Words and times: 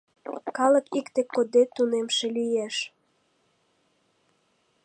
Калык 0.57 0.85
икте 0.99 1.21
кодде 1.33 1.63
тунемше 1.75 2.27
лиеш. 2.37 2.75